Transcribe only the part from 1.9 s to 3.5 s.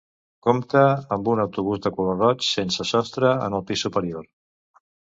color roig sense sostre